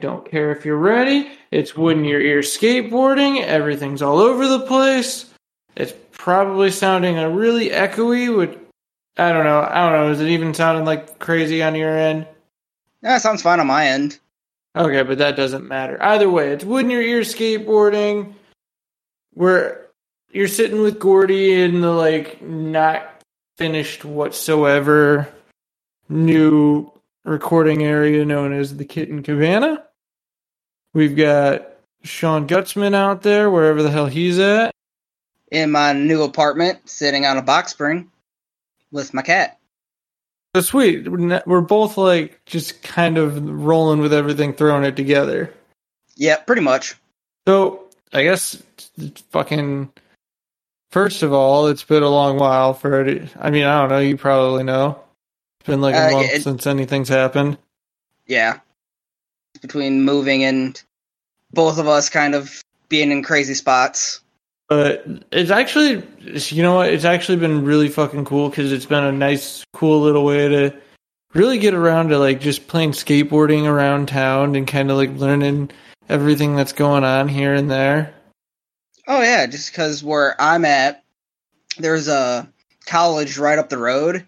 [0.00, 1.30] don't care if you're ready.
[1.50, 3.42] It's when you're ear skateboarding.
[3.42, 5.32] Everything's all over the place.
[5.76, 8.58] It's probably sounding a really echoey, which
[9.16, 9.60] I don't know.
[9.60, 10.10] I don't know.
[10.10, 12.26] Is it even sounding like crazy on your end?
[13.02, 14.18] Yeah, sounds fine on my end.
[14.76, 16.00] Okay, but that doesn't matter.
[16.02, 18.34] Either way, it's when you're ear skateboarding,
[19.34, 19.88] where
[20.32, 23.22] you're sitting with Gordy in the like not
[23.58, 25.28] finished whatsoever
[26.08, 26.90] new
[27.24, 29.84] recording area known as the Kitten Cabana.
[30.92, 31.68] We've got
[32.02, 34.72] Sean Gutzman out there, wherever the hell he's at.
[35.50, 38.10] In my new apartment, sitting on a box spring
[38.92, 39.58] with my cat.
[40.54, 41.08] So sweet.
[41.08, 45.52] We're both like just kind of rolling with everything, throwing it together.
[46.16, 46.96] Yeah, pretty much.
[47.46, 48.60] So I guess
[49.30, 49.92] fucking.
[50.90, 53.28] First of all, it's been a long while for it.
[53.38, 54.00] I mean, I don't know.
[54.00, 55.00] You probably know.
[55.60, 57.58] It's been like a Uh, month it- since anything's happened.
[58.26, 58.58] Yeah.
[59.62, 60.80] Between moving and
[61.52, 64.20] both of us kind of being in crazy spots.
[64.68, 66.90] But it's actually, you know what?
[66.90, 70.72] It's actually been really fucking cool because it's been a nice, cool little way to
[71.34, 75.70] really get around to like just playing skateboarding around town and kind of like learning
[76.08, 78.14] everything that's going on here and there.
[79.08, 81.02] Oh yeah, just because where I'm at,
[81.78, 82.48] there's a
[82.86, 84.26] college right up the road,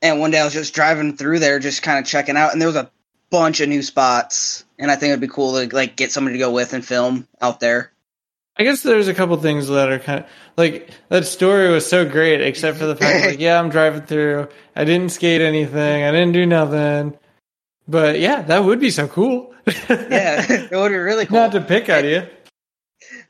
[0.00, 2.60] and one day I was just driving through there, just kind of checking out, and
[2.60, 2.90] there was a
[3.30, 6.44] bunch of new spots, and I think it'd be cool to like get somebody to
[6.44, 7.92] go with and film out there.
[8.56, 12.04] I guess there's a couple things that are kind of like that story was so
[12.08, 14.48] great, except for the fact like, yeah, I'm driving through.
[14.76, 16.04] I didn't skate anything.
[16.04, 17.18] I didn't do nothing.
[17.88, 19.54] But yeah, that would be so cool.
[19.66, 21.38] Yeah, it would be really cool.
[21.38, 22.26] Not to pick on you.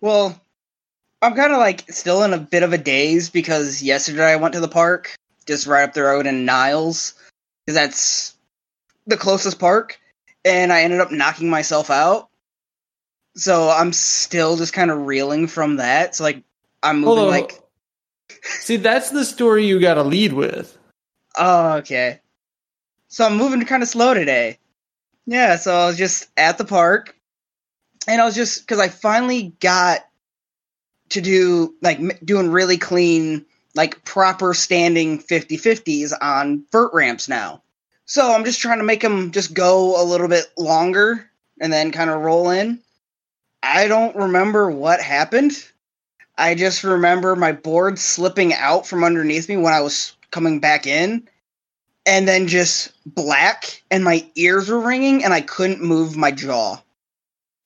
[0.00, 0.40] Well,
[1.20, 4.54] I'm kind of like still in a bit of a daze because yesterday I went
[4.54, 5.14] to the park
[5.46, 7.14] just right up the road in Niles
[7.64, 8.34] because that's
[9.06, 10.00] the closest park,
[10.44, 12.28] and I ended up knocking myself out.
[13.34, 16.14] So I'm still just kind of reeling from that.
[16.14, 16.42] So like
[16.82, 17.26] I'm moving Hold on.
[17.28, 17.58] like
[18.60, 20.76] See, that's the story you got to lead with.
[21.36, 22.20] oh okay.
[23.08, 24.58] So I'm moving kind of slow today.
[25.26, 27.14] Yeah, so I was just at the park,
[28.08, 30.00] and I was just because I finally got
[31.10, 33.44] to do like m- doing really clean,
[33.76, 37.62] like proper standing 50 50s on vert ramps now.
[38.12, 41.30] So I'm just trying to make them just go a little bit longer
[41.62, 42.78] and then kind of roll in.
[43.62, 45.52] I don't remember what happened.
[46.36, 50.86] I just remember my board slipping out from underneath me when I was coming back
[50.86, 51.26] in
[52.04, 56.82] and then just black and my ears were ringing and I couldn't move my jaw.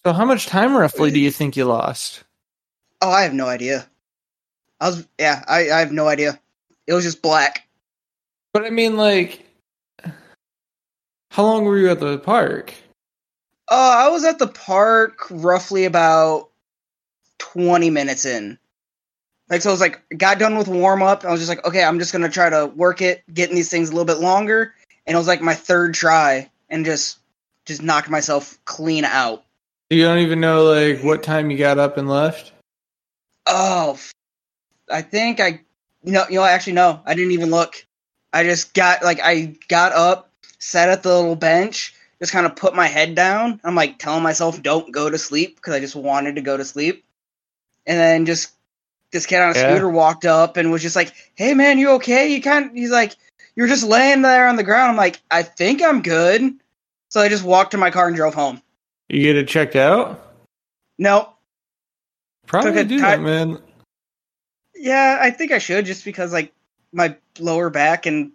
[0.05, 2.23] So, how much time roughly do you think you lost?
[3.03, 3.85] Oh, I have no idea.
[4.81, 6.39] I was yeah, I, I have no idea.
[6.87, 7.67] It was just black.
[8.53, 9.46] But I mean, like,
[11.37, 12.73] how long were you at the park?
[13.71, 16.49] Uh, I was at the park roughly about
[17.37, 18.59] twenty minutes in.
[19.51, 21.27] Like so, I was like, got done with warm up.
[21.27, 23.91] I was just like, okay, I'm just gonna try to work it, getting these things
[23.91, 24.75] a little bit longer.
[25.07, 27.19] And it was like my third try, and just
[27.67, 29.45] just knocked myself clean out.
[29.91, 32.53] You don't even know like what time you got up and left.
[33.47, 33.99] Oh,
[34.91, 35.61] I think I,
[36.03, 37.85] you know, you know, actually no, I didn't even look.
[38.33, 40.31] I just got like I got up,
[40.67, 43.61] sat at the little bench, just kind of put my head down.
[43.63, 46.65] I'm like telling myself don't go to sleep because I just wanted to go to
[46.65, 47.05] sleep,
[47.87, 48.53] and then just
[49.13, 49.69] this kid on a Yeah.
[49.69, 52.91] scooter walked up and was just like, "Hey man, you okay?" You kind, of, he's
[52.91, 53.15] like,
[53.55, 56.55] "You're just laying there on the ground." I'm like, "I think I'm good."
[57.11, 58.61] So I just walked to my car and drove home.
[59.09, 60.35] You get it checked out.
[60.99, 61.33] Nope.
[62.47, 63.63] Probably do ti- that, man.
[64.75, 66.53] Yeah, I think I should just because like
[66.93, 68.33] my lower back and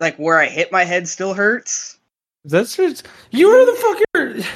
[0.00, 1.98] like where I hit my head still hurts.
[2.44, 4.46] That's just you were the fucker.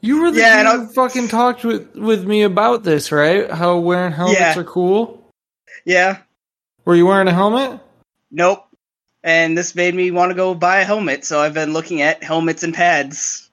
[0.00, 3.10] You were the Yeah, and dude I- who fucking talked with with me about this,
[3.10, 3.50] right?
[3.50, 4.58] How wearing helmets Yeah.
[4.58, 5.22] are cool.
[5.84, 6.18] Yeah.
[6.84, 7.80] Were you wearing a helmet?
[8.30, 8.64] Nope.
[9.24, 12.22] And this made me want to go buy a helmet, so I've been looking at
[12.22, 13.50] helmets and pads.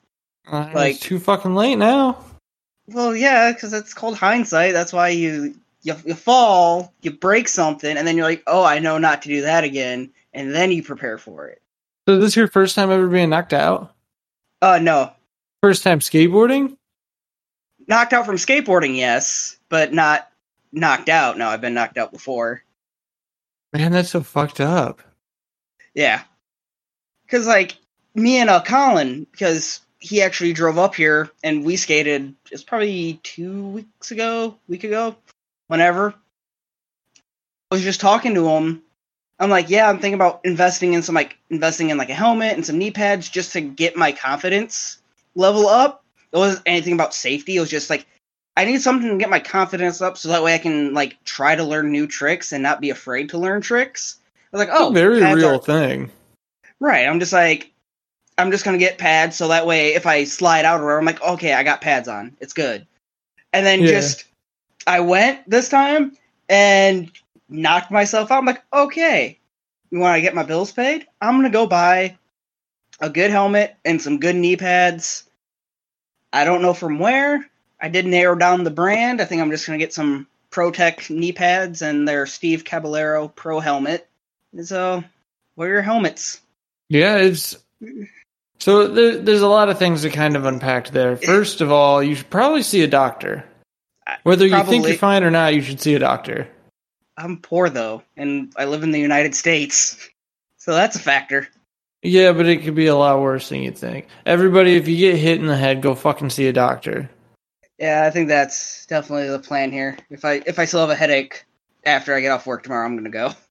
[0.50, 2.24] Uh, Like- it's too fucking late now.
[2.88, 4.74] Well, yeah, because it's called hindsight.
[4.74, 8.78] That's why you, you you fall, you break something, and then you're like, oh, I
[8.78, 11.62] know not to do that again, and then you prepare for it.
[12.08, 13.96] So this is your first time ever being knocked out?
[14.62, 15.12] Uh, no,
[15.64, 16.78] First time skateboarding?
[17.88, 20.30] knocked out from skateboarding, yes, but not
[20.72, 21.38] knocked out.
[21.38, 22.64] No, I've been knocked out before.
[23.74, 25.02] Man, that's so fucked up.
[25.94, 26.22] Yeah.
[27.26, 27.78] Because, like,
[28.14, 33.20] me and uh, Colin, because he actually drove up here and we skated, it's probably
[33.24, 35.16] two weeks ago, week ago,
[35.68, 36.14] whenever.
[37.72, 38.84] I was just talking to him.
[39.40, 42.54] I'm like, yeah, I'm thinking about investing in some, like, investing in, like, a helmet
[42.54, 45.00] and some knee pads just to get my confidence
[45.36, 46.04] level up.
[46.32, 47.58] it wasn't anything about safety.
[47.58, 48.06] It was just like
[48.58, 51.56] I need something to get my confidence up, so that way I can like try
[51.56, 54.18] to learn new tricks and not be afraid to learn tricks.
[54.54, 56.10] I was like, oh, a very real are- thing.
[56.80, 57.06] right.
[57.08, 57.72] I'm just like,
[58.38, 61.06] I'm just gonna get pads, so that way if I slide out or whatever, I'm
[61.06, 62.86] like, okay, I got pads on, it's good.
[63.52, 63.88] And then Yeah.
[63.92, 64.26] just
[64.88, 66.18] I went this time
[66.50, 67.12] and
[67.50, 68.40] knocked myself out.
[68.40, 69.40] I'm like, okay,
[69.92, 71.08] you want to get my bills paid?
[71.22, 72.18] I'm gonna go buy
[73.00, 75.24] a good helmet and some good knee pads.
[76.32, 77.46] I don't know from where.
[77.80, 79.22] I did narrow down the brand.
[79.22, 83.60] I think I'm just gonna get some Pro-Tec knee pads and their Steve Caballero Pro
[83.60, 84.08] helmet.
[84.64, 85.04] So,
[85.56, 86.42] wear your helmets.
[86.88, 87.58] Yeah, it's
[88.60, 91.18] so there, there's a lot of things to kind of unpack there.
[91.18, 93.44] First of all, you should probably see a doctor.
[94.24, 96.48] Whether you think you're fine or not, you should see a doctor.
[97.18, 100.10] I'm poor though, and I live in the United States,
[100.58, 101.48] so that's a factor.
[102.02, 104.08] Yeah, but it could be a lot worse than you think.
[104.26, 107.10] Everybody, if you get hit in the head, go fucking see a doctor.
[107.80, 109.98] Yeah, I think that's definitely the plan here.
[110.10, 111.46] If I if I still have a headache
[111.84, 113.32] after I get off work tomorrow, I'm gonna go.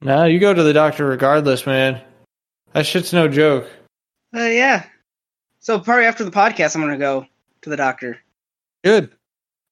[0.00, 2.00] Nah, you go to the doctor regardless, man.
[2.72, 3.68] That shit's no joke.
[4.32, 4.84] Uh, yeah.
[5.58, 7.26] So probably after the podcast, I'm gonna go
[7.62, 8.20] to the doctor.
[8.84, 9.10] Good.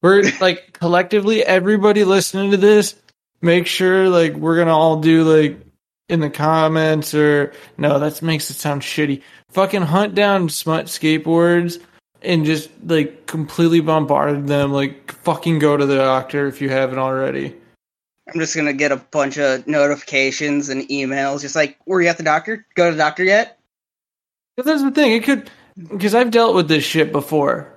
[0.03, 2.97] We're like collectively, everybody listening to this,
[3.41, 5.61] make sure like we're gonna all do like
[6.09, 9.23] in the comments or no, that makes it sound shitty.
[9.51, 11.81] Fucking hunt down smut skateboards
[12.23, 14.73] and just like completely bombard them.
[14.73, 17.55] Like fucking go to the doctor if you haven't already.
[18.33, 22.17] I'm just gonna get a bunch of notifications and emails, just like, "Were you at
[22.17, 22.67] the doctor?
[22.75, 23.59] Go to the doctor yet?"
[24.57, 25.13] But that's the thing.
[25.13, 25.51] It could
[25.89, 27.73] because I've dealt with this shit before.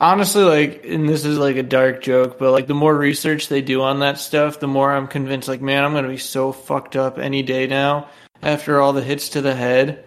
[0.00, 3.62] Honestly, like, and this is like a dark joke, but like the more research they
[3.62, 5.48] do on that stuff, the more I'm convinced.
[5.48, 8.08] Like, man, I'm gonna be so fucked up any day now
[8.40, 10.04] after all the hits to the head.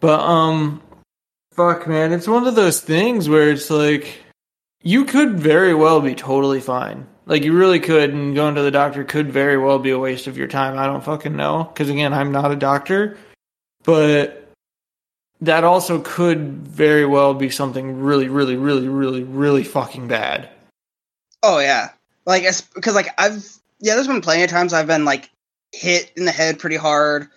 [0.00, 0.82] But um,
[1.52, 4.22] fuck, man, it's one of those things where it's like
[4.82, 7.06] you could very well be totally fine.
[7.24, 10.26] Like you really could, and going to the doctor could very well be a waste
[10.26, 10.78] of your time.
[10.78, 13.16] I don't fucking know because again, I'm not a doctor,
[13.84, 14.39] but
[15.40, 20.48] that also could very well be something really, really, really, really, really fucking bad.
[21.42, 21.90] Oh yeah,
[22.26, 22.44] like
[22.74, 23.44] because like I've
[23.80, 25.30] yeah, there's been plenty of times I've been like
[25.72, 27.28] hit in the head pretty hard,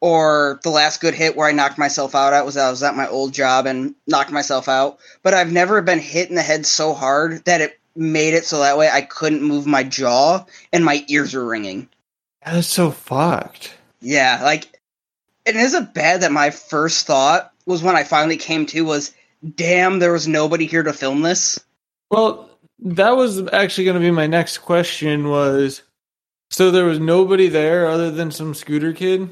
[0.00, 2.96] or the last good hit where I knocked myself out at was I was at
[2.96, 4.98] my old job and knocked myself out.
[5.22, 8.60] But I've never been hit in the head so hard that it made it so
[8.60, 11.88] that way I couldn't move my jaw and my ears were ringing.
[12.44, 13.76] That's so fucked.
[14.00, 14.80] Yeah, like
[15.44, 19.12] it isn't bad that my first thought was when I finally came to was,
[19.56, 21.58] damn, there was nobody here to film this.
[22.10, 22.50] Well,
[22.80, 25.28] that was actually going to be my next question.
[25.28, 25.82] Was
[26.50, 29.30] so there was nobody there other than some scooter kid.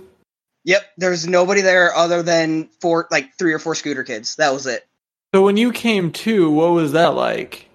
[0.64, 4.36] Yep, there's nobody there other than four, like three or four scooter kids.
[4.36, 4.86] That was it.
[5.34, 7.68] So when you came to, what was that like?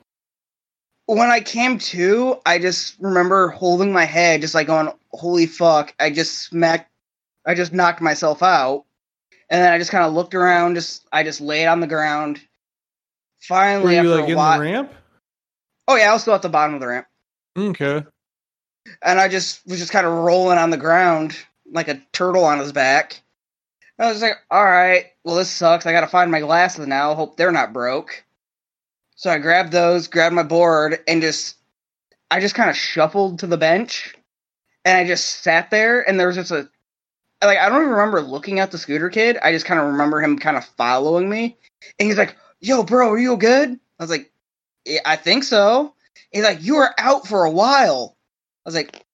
[1.07, 5.93] When I came to, I just remember holding my head, just like going, "Holy fuck!"
[5.99, 6.89] I just smacked,
[7.45, 8.86] I just knocked myself out,
[9.50, 10.75] and then I just kind of looked around.
[10.75, 12.38] Just I just laid on the ground.
[12.38, 12.44] Were
[13.39, 14.94] Finally, you after like a in while, the ramp?
[15.88, 17.07] oh yeah, I was still at the bottom of the ramp.
[17.57, 18.03] Okay.
[19.01, 21.38] and I just was just kind of rolling on the ground
[21.71, 23.21] like a turtle on his back.
[23.98, 25.86] I was like, all right, well, this sucks.
[25.86, 27.15] I got to find my glasses now.
[27.15, 28.24] Hope they're not broke.
[29.15, 31.55] So I grabbed those, grabbed my board, and just,
[32.29, 34.13] I just kind of shuffled to the bench,
[34.84, 36.69] and I just sat there, and there was just a,
[37.42, 39.38] like, I don't even remember looking at the scooter kid.
[39.44, 41.58] I just kind of remember him kind of following me,
[42.00, 44.32] and he's like, "Yo, bro, are you good?" I was like,
[44.86, 45.94] yeah, "I think so."
[46.32, 48.15] He's like, "You were out for a while."
[48.65, 49.06] I was like,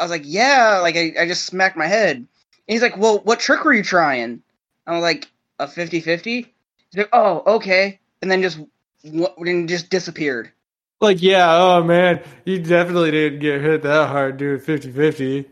[0.00, 2.16] I was like, yeah, like I, I just smacked my head.
[2.16, 2.26] And
[2.66, 4.42] he's like, well, what trick were you trying?
[4.86, 6.24] I was like, a 50-50?
[6.24, 6.46] He's
[6.96, 8.00] like, oh, okay.
[8.22, 8.58] And then just
[9.04, 10.50] and just disappeared.
[11.00, 15.46] Like, yeah, oh man, you definitely didn't get hit that hard doing 50 50.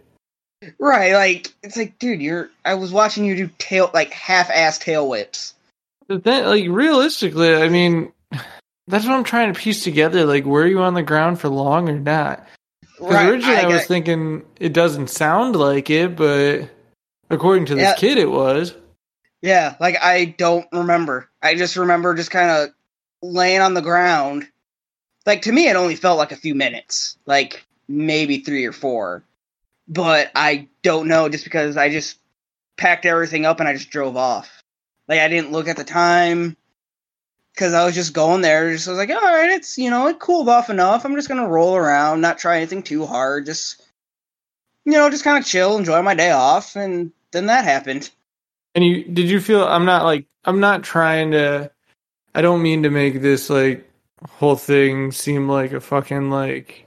[0.79, 4.79] Right, like it's like, dude, you're I was watching you do tail like half ass
[4.79, 5.55] tail whips.
[6.09, 8.13] But then, like, realistically, I mean,
[8.87, 10.25] that's what I'm trying to piece together.
[10.25, 12.47] Like, were you on the ground for long or not?
[13.01, 13.29] Right.
[13.29, 16.69] originally I, was got- thinking it doesn't sound like it, but
[17.31, 17.95] according to this Yeah.
[17.95, 18.75] kid, it was.
[19.43, 21.31] Yeah, like I don't remember.
[21.41, 22.71] I just remember just kind of
[23.23, 24.49] laying on the ground.
[25.27, 29.23] Like to me, it only felt like a few minutes, like maybe three or four.
[29.89, 32.19] But I don't know, just because I just
[32.77, 34.63] packed everything up and I just drove off.
[35.09, 36.57] Like I didn't look at the time
[37.55, 38.71] because I was just going there.
[38.73, 41.05] Just I was like, all right, it's you know it cooled off enough.
[41.05, 43.47] I'm just gonna roll around, not try anything too hard.
[43.47, 43.83] Just
[44.85, 48.11] you know, just kind of chill, enjoy my day off, and then that happened.
[48.75, 49.65] And you did you feel?
[49.65, 51.71] I'm not like I'm not trying to.
[52.35, 53.89] I don't mean to make this like
[54.29, 56.87] whole thing seem like a fucking like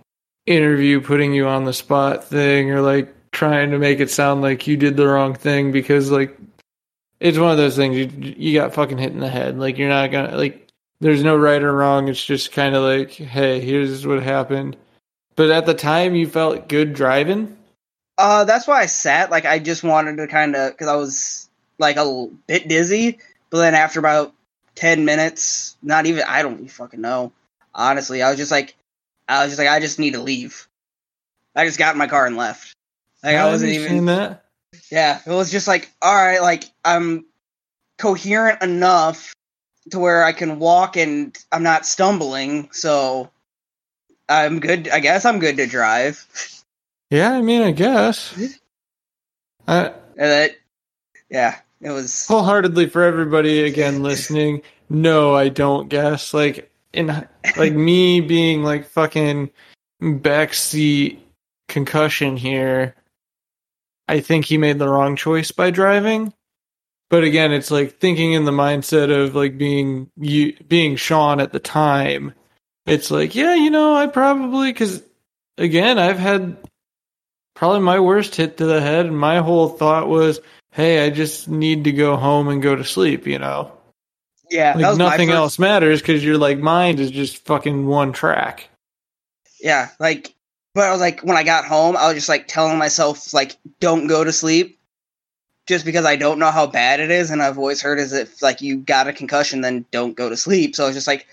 [0.56, 4.68] interview putting you on the spot thing or like trying to make it sound like
[4.68, 6.38] you did the wrong thing because like
[7.20, 9.58] it's one of those things you you got fucking hit in the head.
[9.58, 10.68] Like you're not gonna like
[11.00, 12.08] there's no right or wrong.
[12.08, 14.78] It's just kind of like, hey, here's what happened.
[15.36, 17.58] But at the time, you felt good driving.
[18.18, 19.32] Uh, that's why I sat.
[19.32, 23.20] Like I just wanted to kind of because I was like a bit dizzy.
[23.50, 24.34] But then after about
[24.76, 27.32] ten minutes, not even I don't fucking know.
[27.74, 28.76] Honestly, I was just like,
[29.32, 30.68] I was just like, I just need to leave.
[31.56, 32.76] I just got in my car and left.
[33.24, 34.06] Like I wasn't even.
[34.06, 34.46] that.
[34.92, 37.26] Yeah, it was just like, all right, like I'm
[37.98, 39.34] coherent enough
[39.92, 43.30] to where I can walk and I'm not stumbling, so
[44.28, 44.90] I'm good.
[44.90, 46.26] I guess I'm good to drive.
[47.10, 48.34] Yeah, I mean, I guess.
[49.68, 50.52] I And that,
[51.30, 52.28] yeah, it was.
[52.28, 54.62] wholeheartedly for everybody again listening.
[54.90, 56.34] No, I don't guess.
[56.34, 59.50] Like in like me being like fucking
[60.02, 61.20] backseat
[61.68, 62.96] concussion here.
[64.08, 66.34] I think he made the wrong choice by driving.
[67.10, 71.52] But again, it's like thinking in the mindset of like being you being Sean at
[71.52, 72.34] the time.
[72.86, 75.04] It's like, yeah, you know, I probably cuz
[75.58, 76.58] again, I've had
[77.56, 80.40] probably my worst hit to the head and my whole thought was,
[80.72, 83.72] "Hey, I just need to go home and go to sleep," you know.
[84.52, 88.12] Yeah, that Like nothing first- else matters cuz your like mind is just fucking one
[88.12, 88.70] track.
[89.62, 90.34] Yeah, like,
[90.76, 93.56] but I was like, when I got home, I was just like telling myself, like,
[93.80, 94.78] don't go to sleep,
[95.68, 98.42] just because I don't know how bad it is, and I've always heard is if
[98.42, 100.76] like you got a concussion, then don't go to sleep.
[100.76, 101.28] So I was just like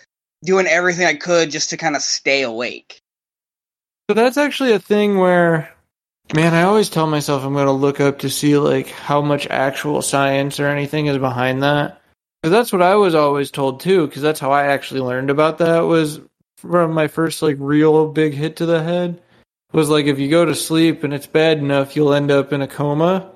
[0.44, 3.00] doing everything I could just to kind of stay awake.
[4.08, 5.72] So that's actually a thing where,
[6.34, 9.46] man, I always tell myself I'm going to look up to see like how much
[9.48, 11.97] actual science or anything is behind that.
[12.42, 14.06] Because that's what I was always told too.
[14.06, 16.20] Because that's how I actually learned about that was
[16.56, 19.20] from my first like real big hit to the head.
[19.72, 22.62] Was like if you go to sleep and it's bad enough, you'll end up in
[22.62, 23.30] a coma.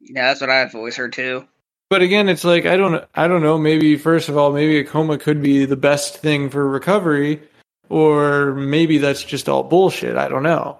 [0.00, 1.46] Yeah, that's what I've always heard too.
[1.90, 3.58] But again, it's like I don't I don't know.
[3.58, 7.42] Maybe first of all, maybe a coma could be the best thing for recovery,
[7.88, 10.16] or maybe that's just all bullshit.
[10.16, 10.78] I don't know.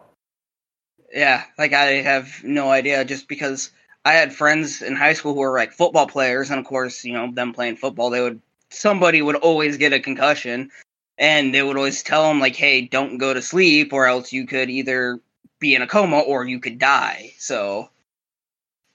[1.13, 3.71] Yeah, like I have no idea just because
[4.05, 7.13] I had friends in high school who were like football players, and of course, you
[7.13, 8.41] know, them playing football, they would
[8.71, 10.71] somebody would always get a concussion,
[11.19, 14.47] and they would always tell them like, "Hey, don't go to sleep, or else you
[14.47, 15.21] could either
[15.59, 17.91] be in a coma or you could die." So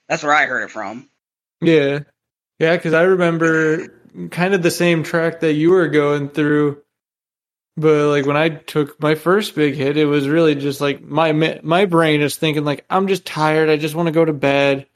[0.08, 1.08] that's where I heard it from.
[1.60, 2.00] Yeah.
[2.58, 3.88] Yeah, because I remember
[4.30, 6.82] kind of the same track that you were going through.
[7.76, 11.32] But like when I took my first big hit, it was really just like my
[11.62, 13.68] my brain is thinking like I'm just tired.
[13.68, 14.86] I just want to go to bed,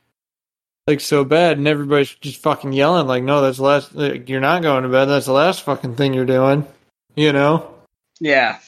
[0.91, 3.95] like so bad, and everybody's just fucking yelling like, "No, that's the last.
[3.95, 5.07] Like, you're not going to bed.
[5.07, 6.67] That's the last fucking thing you're doing."
[7.17, 7.75] You know?
[8.21, 8.59] Yeah,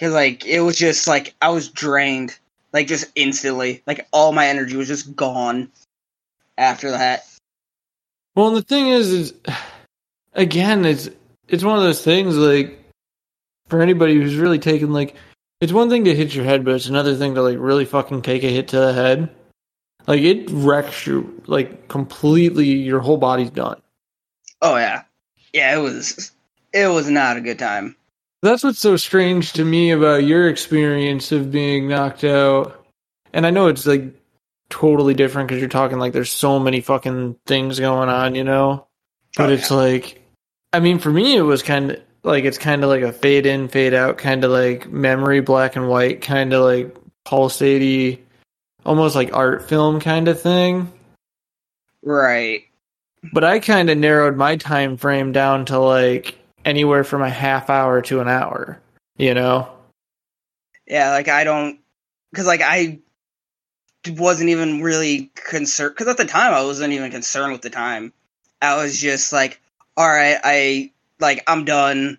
[0.00, 2.38] because like it was just like I was drained,
[2.72, 5.70] like just instantly, like all my energy was just gone
[6.56, 7.26] after that.
[8.34, 9.34] Well, and the thing is, is
[10.32, 11.10] again, it's
[11.48, 12.78] it's one of those things like
[13.68, 15.14] for anybody who's really taken like
[15.60, 18.22] it's one thing to hit your head, but it's another thing to like really fucking
[18.22, 19.28] take a hit to the head.
[20.06, 22.66] Like it wrecks you like completely.
[22.66, 23.80] Your whole body's done.
[24.62, 25.04] Oh yeah,
[25.52, 25.76] yeah.
[25.76, 26.32] It was
[26.72, 27.96] it was not a good time.
[28.42, 32.86] That's what's so strange to me about your experience of being knocked out.
[33.32, 34.14] And I know it's like
[34.70, 38.86] totally different because you're talking like there's so many fucking things going on, you know?
[39.36, 40.22] But Oh, it's like,
[40.72, 43.46] I mean, for me, it was kind of like it's kind of like a fade
[43.46, 48.20] in, fade out, kind of like memory, black and white, kind of like pulsatey,
[48.84, 50.92] almost like art film kind of thing.
[52.02, 52.64] Right.
[53.32, 57.68] But I kind of narrowed my time frame down to like anywhere from a half
[57.70, 58.80] hour to an hour,
[59.16, 59.70] you know?
[60.86, 61.78] Yeah, like I don't,
[62.30, 62.98] because like I
[64.08, 65.94] wasn't even really concerned.
[65.94, 68.12] Because at the time I wasn't even concerned with the time.
[68.62, 69.60] I was just like,
[69.96, 72.18] all right, I like I'm done.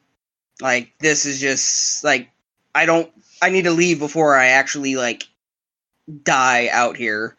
[0.62, 2.30] Like this is just like
[2.76, 3.12] I don't.
[3.42, 5.28] I need to leave before I actually like
[6.24, 7.36] die out here.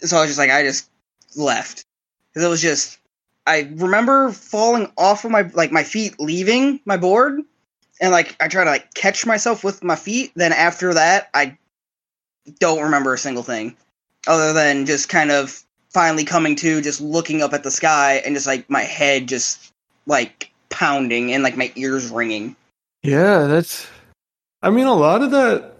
[0.00, 0.90] So I was just like, I just
[1.36, 1.84] left
[2.32, 2.98] because it was just.
[3.46, 7.40] I remember falling off of my like my feet leaving my board
[8.00, 10.32] and like I try to like catch myself with my feet.
[10.34, 11.56] Then after that, I
[12.60, 13.76] don't remember a single thing
[14.26, 18.34] other than just kind of finally coming to, just looking up at the sky, and
[18.34, 19.72] just like my head just
[20.06, 22.54] like pounding and like my ears ringing.
[23.02, 23.88] Yeah, that's.
[24.62, 25.74] I mean, a lot of that.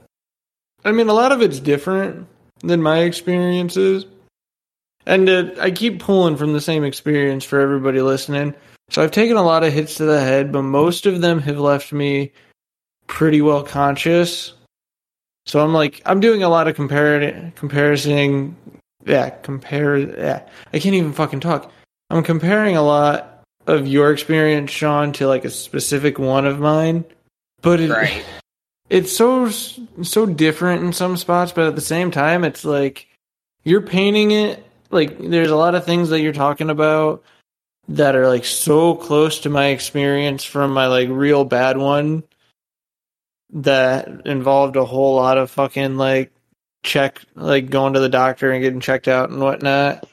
[0.88, 2.26] I mean, a lot of it's different
[2.60, 4.06] than my experiences.
[5.04, 8.54] And uh, I keep pulling from the same experience for everybody listening.
[8.88, 11.58] So I've taken a lot of hits to the head, but most of them have
[11.58, 12.32] left me
[13.06, 14.54] pretty well conscious.
[15.44, 18.56] So I'm like, I'm doing a lot of compar- comparison.
[19.04, 19.98] Yeah, compare.
[19.98, 21.70] Yeah, I can't even fucking talk.
[22.08, 27.04] I'm comparing a lot of your experience, Sean, to like a specific one of mine.
[27.60, 28.24] But it, Right.
[28.90, 33.06] It's so so different in some spots, but at the same time, it's like
[33.64, 37.22] you're painting it like there's a lot of things that you're talking about
[37.88, 42.22] that are like so close to my experience from my like real bad one
[43.50, 46.32] that involved a whole lot of fucking like
[46.82, 50.06] check like going to the doctor and getting checked out and whatnot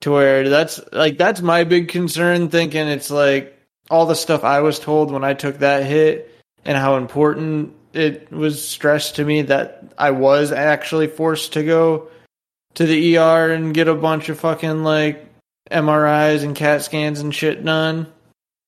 [0.00, 3.58] to where that's like that's my big concern thinking it's like
[3.90, 8.30] all the stuff i was told when i took that hit and how important it
[8.30, 12.08] was stressed to me that i was actually forced to go
[12.74, 15.26] to the er and get a bunch of fucking like
[15.70, 18.06] mris and cat scans and shit done.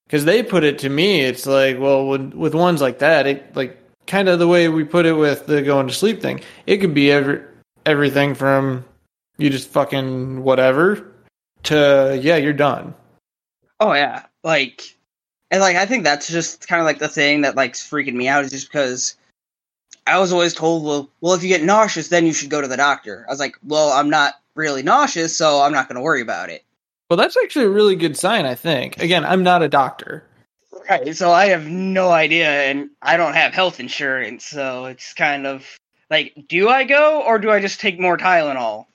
[0.07, 3.57] Because they put it to me it's like well with, with ones like that it
[3.57, 6.79] like kind of the way we put it with the going to sleep thing it
[6.79, 7.41] could be every
[7.87, 8.85] everything from
[9.39, 11.13] you just fucking whatever
[11.65, 12.95] to yeah you're done.
[13.81, 14.97] Oh yeah, like,
[15.53, 18.27] and like I think that's just kind of like the thing that like freaking me
[18.27, 19.17] out is just because
[20.09, 22.67] I was always told, well, well, if you get nauseous, then you should go to
[22.67, 23.25] the doctor.
[23.29, 26.51] I was like, well, I'm not really nauseous, so I'm not going to worry about
[26.51, 26.65] it.
[27.09, 30.25] well that's actually a really good sign i think again i'm not a doctor
[30.91, 31.15] Right.
[31.17, 35.65] So I have no idea, and I don't have health insurance, so it's kind of
[36.11, 38.87] like, do I go or do I just take more Tylenol?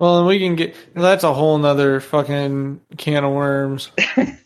[0.00, 3.90] well and we can get that's a whole nother fucking can of worms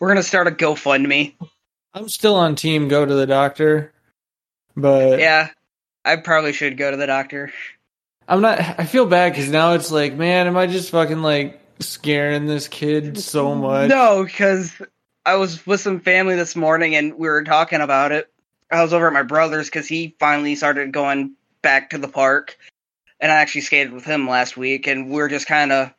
[0.00, 1.34] We're gonna start a GoFundMe.
[1.94, 3.92] i'm still on team go to the doctor
[4.76, 5.48] but Yeah,
[6.04, 7.52] I probably should go to the doctor.
[8.28, 11.60] i'm not i feel bad because now it's like man am i just fucking like
[11.80, 14.72] scaring this kid so much No, because
[15.26, 18.28] I was with some family this morning and we were talking about it.
[18.72, 22.56] I was over at my brother's because he finally started going back to the park,
[23.20, 25.92] and I actually skated with him last week, and we're just kind of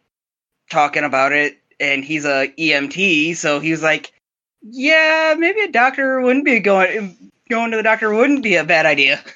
[0.70, 1.58] talking about it.
[1.84, 4.14] And he's a EMT, so he was like,
[4.62, 7.18] "Yeah, maybe a doctor wouldn't be going
[7.50, 9.22] going to the doctor wouldn't be a bad idea."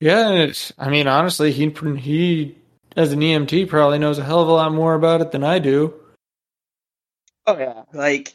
[0.00, 0.72] Yeah, and it's.
[0.78, 2.54] I mean, honestly, he he
[2.96, 5.58] as an EMT probably knows a hell of a lot more about it than I
[5.58, 5.92] do.
[7.48, 8.32] Oh yeah, like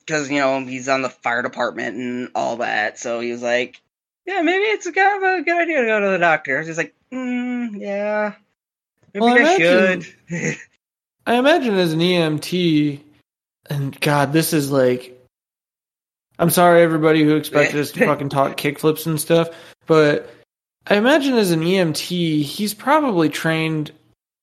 [0.00, 2.98] because you know he's on the fire department and all that.
[2.98, 3.80] So he was like,
[4.26, 6.94] "Yeah, maybe it's kind of a good idea to go to the doctor." He's like,
[7.10, 8.34] mm, "Yeah,
[9.14, 10.56] maybe Well, I imagine- should."
[11.26, 13.00] I imagine as an EMT,
[13.68, 15.16] and God, this is like.
[16.38, 19.50] I'm sorry, everybody who expected us to fucking talk kickflips and stuff,
[19.86, 20.30] but
[20.86, 23.92] I imagine as an EMT, he's probably trained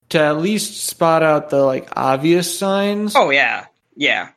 [0.10, 3.16] to at least spot out the like obvious signs.
[3.16, 4.30] oh yeah, yeah,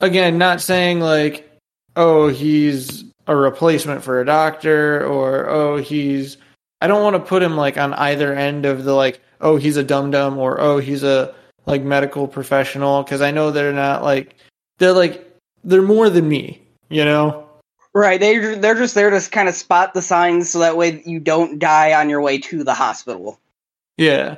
[0.00, 1.48] again, not saying like,
[1.96, 6.36] oh, he's a replacement for a doctor or oh, he's.
[6.80, 9.78] I don't want to put him like on either end of the like, oh, he's
[9.78, 11.34] a dum dum or oh, he's a
[11.66, 14.36] like medical professional because I know they're not like
[14.78, 17.48] they're like they're more than me, you know.
[17.92, 18.18] right.
[18.18, 21.58] They they're just there to kind of spot the signs so that way you don't
[21.58, 23.40] die on your way to the hospital.
[23.96, 24.36] Yeah,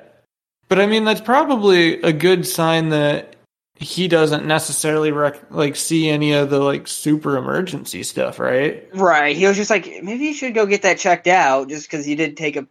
[0.68, 3.36] but I mean that's probably a good sign that
[3.80, 8.88] he doesn't necessarily rec- like see any of the like super emergency stuff, right?
[8.92, 9.36] Right.
[9.36, 12.16] He was just like, maybe you should go get that checked out just because you
[12.16, 12.66] did take a.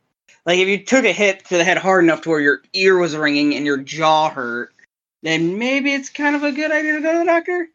[0.47, 2.97] Like, if you took a hit to the head hard enough to where your ear
[2.97, 4.73] was ringing and your jaw hurt,
[5.21, 7.67] then maybe it's kind of a good idea to go to the doctor.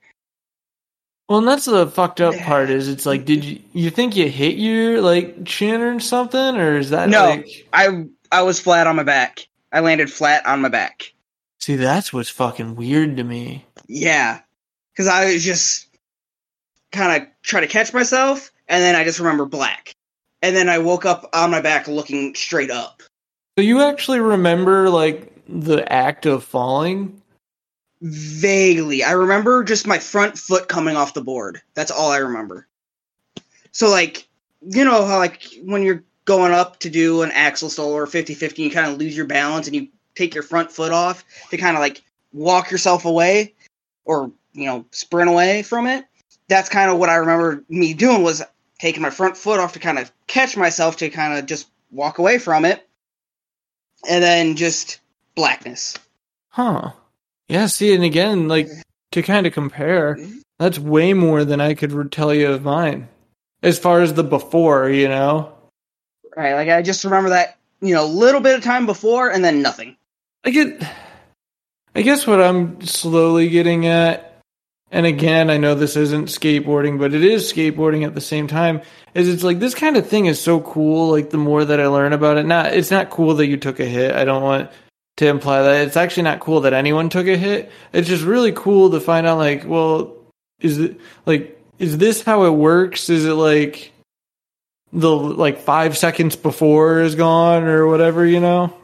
[1.28, 2.70] Well, and that's the fucked up part.
[2.70, 6.78] Is it's like, did you you think you hit your like chin or something, or
[6.78, 7.26] is that No.
[7.26, 7.68] like?
[7.74, 9.46] I I was flat on my back.
[9.70, 11.12] I landed flat on my back.
[11.60, 13.66] See, that's what's fucking weird to me.
[13.86, 14.40] Yeah.
[14.92, 15.86] Because I was just
[16.90, 19.94] kind of trying to catch myself, and then I just remember black.
[20.42, 23.02] And then I woke up on my back looking straight up.
[23.58, 27.20] So you actually remember like the act of falling?
[28.00, 29.04] Vaguely.
[29.04, 31.62] I remember just my front foot coming off the board.
[31.74, 32.66] That's all I remember.
[33.70, 34.26] So, like,
[34.60, 38.34] you know how, like, when you're going up to do an axle stall or 50
[38.34, 41.56] 50, you kind of lose your balance and you take your front foot off to
[41.56, 42.02] kind of like
[42.32, 43.54] walk yourself away
[44.04, 46.04] or, you know, sprint away from it.
[46.48, 48.42] That's kind of what I remember me doing was
[48.82, 52.18] taking my front foot off to kind of catch myself to kind of just walk
[52.18, 52.84] away from it.
[54.08, 54.98] And then just
[55.36, 55.96] blackness.
[56.48, 56.90] Huh.
[57.46, 57.66] Yeah.
[57.66, 58.68] See, and again, like
[59.12, 60.18] to kind of compare,
[60.58, 63.08] that's way more than I could tell you of mine.
[63.62, 65.52] As far as the before, you know,
[66.36, 69.62] Right, like I just remember that, you know, little bit of time before and then
[69.62, 69.96] nothing.
[70.44, 70.82] I get
[71.94, 74.31] I guess what I'm slowly getting at,
[74.92, 78.82] and again, I know this isn't skateboarding, but it is skateboarding at the same time,
[79.14, 81.10] is it's like this kind of thing is so cool.
[81.10, 83.80] Like the more that I learn about it, not it's not cool that you took
[83.80, 84.14] a hit.
[84.14, 84.70] I don't want
[85.16, 87.72] to imply that it's actually not cool that anyone took a hit.
[87.94, 90.14] It's just really cool to find out, like, well,
[90.60, 93.08] is it like is this how it works?
[93.08, 93.92] Is it like
[94.92, 98.76] the like five seconds before is gone or whatever, you know?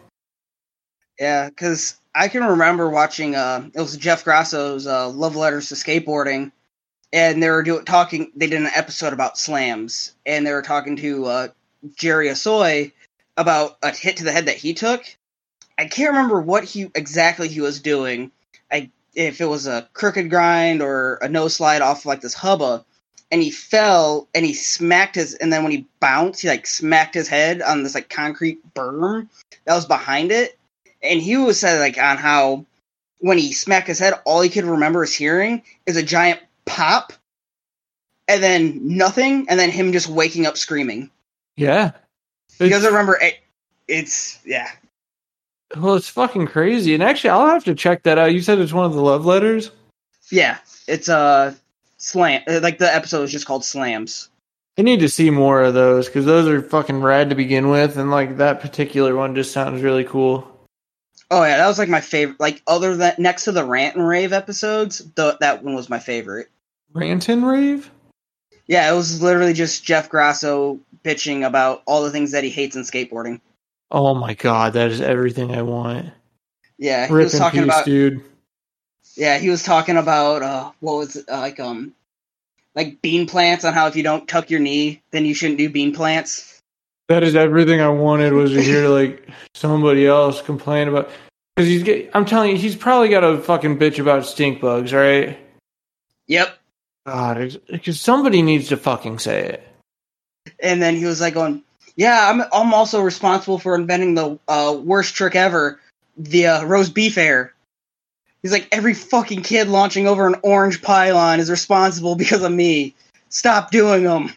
[1.20, 3.34] Yeah, because I can remember watching.
[3.34, 6.52] Uh, it was Jeff Grosso's uh, "Love Letters to Skateboarding,"
[7.12, 8.32] and they were doing talking.
[8.34, 11.48] They did an episode about slams, and they were talking to uh,
[11.94, 12.92] Jerry Asoy
[13.36, 15.04] about a hit to the head that he took.
[15.78, 18.32] I can't remember what he exactly he was doing.
[18.70, 22.84] I if it was a crooked grind or a no slide off like this hubba,
[23.30, 27.14] and he fell and he smacked his and then when he bounced, he like smacked
[27.14, 29.28] his head on this like concrete berm
[29.64, 30.57] that was behind it.
[31.02, 32.64] And he was said like on how
[33.20, 37.12] when he smacked his head, all he could remember is hearing is a giant pop
[38.28, 41.10] and then nothing, and then him just waking up screaming.
[41.56, 41.92] Yeah.
[42.58, 43.38] He doesn't remember it.
[43.88, 44.70] It's yeah.
[45.76, 46.94] Well, it's fucking crazy.
[46.94, 48.32] And actually, I'll have to check that out.
[48.32, 49.70] You said it's one of the love letters?
[50.30, 50.58] Yeah.
[50.86, 51.54] It's uh
[51.96, 54.28] slam uh, like the episode is just called Slams.
[54.78, 57.96] I need to see more of those because those are fucking rad to begin with,
[57.96, 60.57] and like that particular one just sounds really cool.
[61.30, 62.40] Oh yeah, that was like my favorite.
[62.40, 65.98] Like other than next to the rant and rave episodes, the, that one was my
[65.98, 66.48] favorite.
[66.92, 67.90] Rant and rave?
[68.66, 72.76] Yeah, it was literally just Jeff Grosso bitching about all the things that he hates
[72.76, 73.40] in skateboarding.
[73.90, 76.10] Oh my god, that is everything I want.
[76.78, 77.84] Yeah, he Rip was talking peace, about.
[77.84, 78.24] dude.
[79.16, 81.94] Yeah, he was talking about uh, what was it, uh, like um,
[82.74, 85.68] like bean plants on how if you don't tuck your knee, then you shouldn't do
[85.68, 86.57] bean plants.
[87.08, 91.10] That is everything I wanted was to hear like somebody else complain about
[91.56, 94.92] because he's get, I'm telling you, he's probably got a fucking bitch about stink bugs,
[94.92, 95.36] right?
[96.28, 96.56] Yep.
[97.04, 99.68] God, because somebody needs to fucking say it.
[100.60, 101.62] And then he was like going,
[101.96, 105.80] "Yeah, I'm I'm also responsible for inventing the uh, worst trick ever,
[106.16, 107.54] the uh, roast beef air."
[108.42, 112.94] He's like, "Every fucking kid launching over an orange pylon is responsible because of me.
[113.30, 114.32] Stop doing them."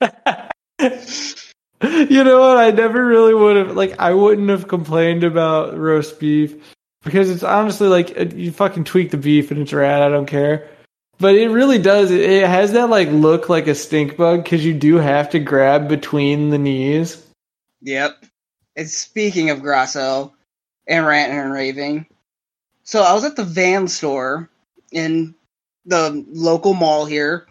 [1.82, 2.56] you know what?
[2.56, 6.54] I never really would have like I wouldn't have complained about roast beef
[7.04, 10.02] because it's honestly like you fucking tweak the beef and it's rad.
[10.02, 10.68] I don't care.
[11.18, 12.10] But it really does.
[12.12, 15.88] It has that like look like a stink bug because you do have to grab
[15.88, 17.26] between the knees.
[17.82, 18.24] Yep.
[18.76, 20.32] And speaking of Grosso
[20.86, 22.06] and ranting and raving,
[22.84, 24.48] so I was at the van store
[24.92, 25.34] in
[25.84, 27.47] the local mall here.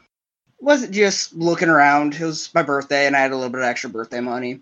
[0.60, 2.16] Wasn't just looking around.
[2.16, 4.62] It was my birthday, and I had a little bit of extra birthday money.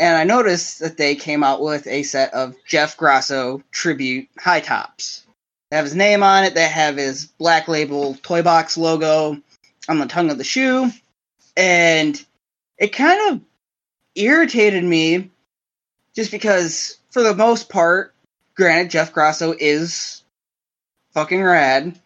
[0.00, 4.60] And I noticed that they came out with a set of Jeff Grosso tribute high
[4.60, 5.24] tops.
[5.70, 6.54] They have his name on it.
[6.54, 9.40] They have his black label toy box logo
[9.88, 10.90] on the tongue of the shoe,
[11.56, 12.24] and
[12.78, 13.40] it kind of
[14.14, 15.30] irritated me
[16.14, 18.14] just because for the most part
[18.54, 20.22] granted jeff grosso is
[21.12, 21.98] fucking rad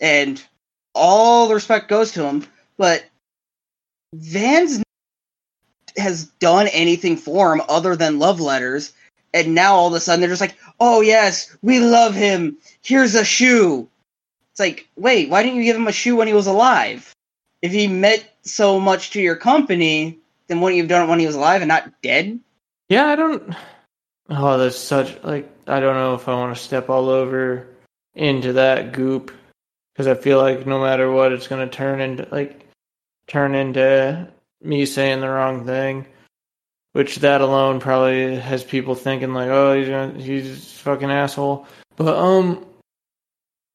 [0.00, 0.42] and
[0.94, 2.44] all the respect goes to him
[2.82, 3.04] but
[4.14, 4.82] vans
[5.96, 8.92] has done anything for him other than love letters
[9.32, 13.14] and now all of a sudden they're just like oh yes we love him here's
[13.14, 13.88] a shoe
[14.50, 17.14] it's like wait why didn't you give him a shoe when he was alive
[17.60, 20.18] if he meant so much to your company
[20.52, 22.38] then wouldn't you have done it when he was alive and not dead?
[22.88, 23.54] Yeah, I don't.
[24.28, 27.66] Oh, that's such like I don't know if I want to step all over
[28.14, 29.32] into that goop
[29.92, 32.66] because I feel like no matter what, it's gonna turn into like
[33.32, 34.28] turn into
[34.62, 36.06] me saying the wrong thing.
[36.92, 41.66] Which that alone probably has people thinking like, oh, he's gonna, he's a fucking asshole.
[41.96, 42.66] But um,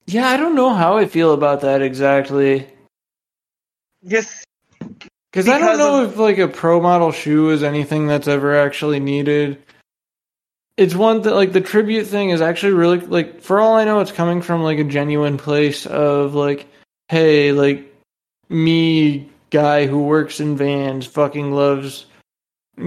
[0.06, 2.68] yeah, I don't know how I feel about that exactly.
[4.02, 4.44] Yes,
[4.78, 8.56] Because I don't know of- if like a pro model shoe is anything that's ever
[8.56, 9.60] actually needed.
[10.76, 13.98] It's one that like the tribute thing is actually really like for all I know
[13.98, 16.68] it's coming from like a genuine place of like
[17.08, 17.92] hey like
[18.48, 22.06] me guy who works in vans fucking loves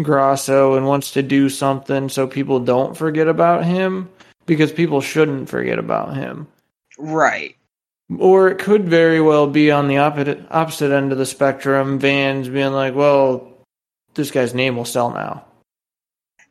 [0.02, 4.10] Grosso and wants to do something so people don't forget about him
[4.46, 6.48] because people shouldn't forget about him.
[6.98, 7.56] right.
[8.18, 12.50] Or it could very well be on the opposite opposite end of the spectrum, Vans
[12.50, 13.48] being like, "Well,
[14.16, 15.46] this guy's name will sell now."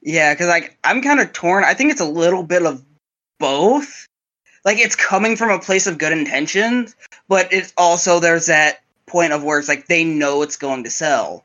[0.00, 1.64] Yeah, because like I'm kind of torn.
[1.64, 2.82] I think it's a little bit of
[3.38, 4.06] both.
[4.64, 6.96] Like it's coming from a place of good intentions,
[7.28, 10.90] but it's also there's that point of where it's like they know it's going to
[10.90, 11.44] sell.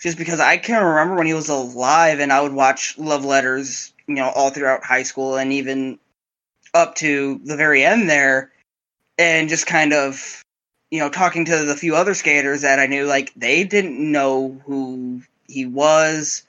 [0.00, 3.92] Just because I can remember when he was alive, and I would watch love letters,
[4.06, 5.98] you know, all throughout high school and even
[6.74, 8.52] up to the very end there,
[9.18, 10.42] and just kind of
[10.90, 14.60] you know talking to the few other skaters that I knew, like they didn't know
[14.66, 16.42] who he was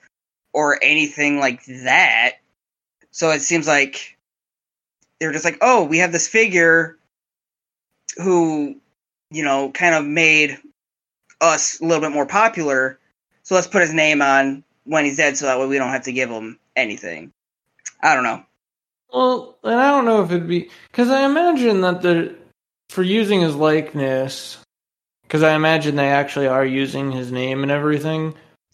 [0.53, 2.38] or anything like that.
[3.12, 4.17] So it seems like
[5.19, 6.97] they're just like, oh, we have this figure
[8.17, 8.77] who,
[9.31, 10.57] you know, kind of made
[11.41, 12.99] us a little bit more popular.
[13.43, 16.03] So let's put his name on when he's dead so that way we don't have
[16.03, 17.31] to give him anything.
[18.01, 18.43] I don't know.
[19.13, 22.35] Well, and I don't know if it'd be because I imagine that the
[22.89, 24.57] for using his likeness,
[25.23, 28.33] because I imagine they actually are using his name and everything.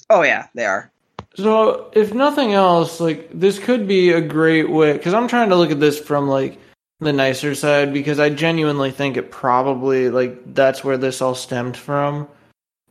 [0.10, 0.92] Oh yeah, they are.
[1.36, 5.56] So if nothing else, like this could be a great way because I'm trying to
[5.56, 6.60] look at this from like
[7.00, 11.78] the nicer side because I genuinely think it probably like that's where this all stemmed
[11.78, 12.28] from.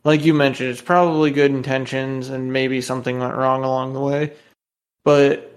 [0.03, 4.33] Like you mentioned, it's probably good intentions and maybe something went wrong along the way.
[5.05, 5.53] But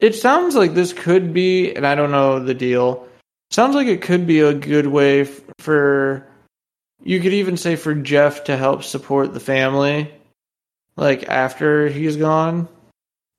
[0.00, 3.06] it sounds like this could be, and I don't know the deal.
[3.50, 6.26] Sounds like it could be a good way f- for
[7.04, 10.10] you could even say for Jeff to help support the family
[10.96, 12.68] like after he's gone.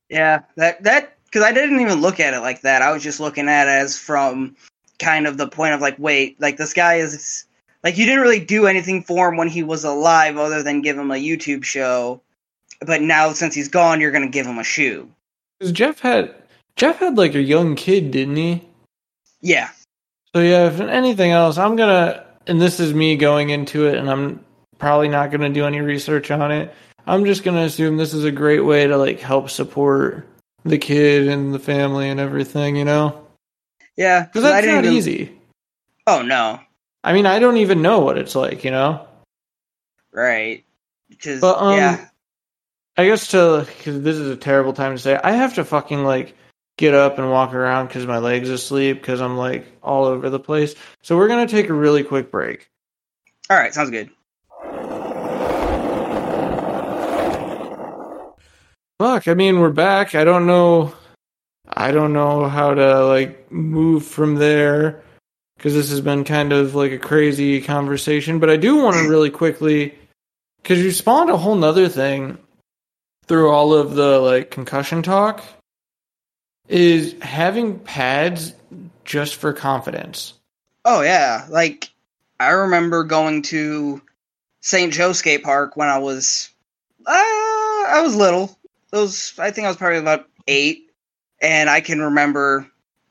[0.09, 2.83] Yeah, that that because I didn't even look at it like that.
[2.83, 4.55] I was just looking at it as from
[4.99, 7.45] kind of the point of like, wait, like this guy is
[7.83, 10.95] like you didn't really do anything for him when he was alive other than give
[10.95, 12.21] him a YouTube show,
[12.85, 15.09] but now since he's gone, you're gonna give him a shoe.
[15.57, 16.35] Because Jeff had
[16.75, 18.61] Jeff had like a young kid, didn't he?
[19.41, 19.71] Yeah.
[20.35, 24.07] So yeah, if anything else, I'm gonna and this is me going into it and
[24.07, 24.39] I'm
[24.77, 26.71] probably not gonna do any research on it.
[27.07, 30.27] I'm just gonna assume this is a great way to like help support
[30.65, 33.25] the kid and the family and everything, you know?
[33.97, 35.37] Yeah, Because that's not even- easy.
[36.07, 36.59] Oh no,
[37.03, 39.07] I mean, I don't even know what it's like, you know?
[40.11, 40.63] right?
[41.09, 42.07] Because But um, yeah,
[42.97, 45.19] I guess to because this is a terrible time to say.
[45.23, 46.35] I have to fucking like
[46.77, 50.39] get up and walk around because my legs asleep because I'm like all over the
[50.39, 50.75] place.
[51.01, 52.69] So we're gonna take a really quick break.
[53.49, 54.09] all right, sounds good.
[58.99, 60.15] Fuck, I mean, we're back.
[60.15, 60.93] I don't know.
[61.67, 65.01] I don't know how to like move from there
[65.57, 68.39] because this has been kind of like a crazy conversation.
[68.39, 69.97] But I do want to really quickly
[70.61, 72.37] because you spawned a whole nother thing
[73.25, 75.43] through all of the like concussion talk
[76.67, 78.53] is having pads
[79.05, 80.33] just for confidence.
[80.85, 81.89] Oh yeah, like
[82.39, 84.01] I remember going to
[84.61, 84.93] St.
[84.93, 86.49] Joe Skate Park when I was
[87.05, 88.57] uh, I was little.
[88.93, 90.91] Was I think I was probably about eight,
[91.41, 92.69] and I can remember.